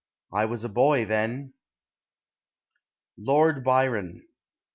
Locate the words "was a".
0.45-0.69